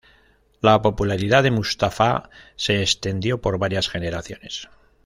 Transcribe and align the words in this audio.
La 0.61 0.81
popularidad 0.81 1.43
de 1.43 1.51
Mustafa 1.51 2.31
se 2.55 2.81
extendió 2.81 3.39
por 3.39 3.59
varias 3.59 3.87
generaciones. 3.87 4.67